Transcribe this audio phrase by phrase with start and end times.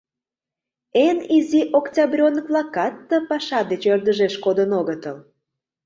[1.05, 5.17] Эн изи октябрёнок-влакат ты паша деч ӧрдыжеш кодын огытыл.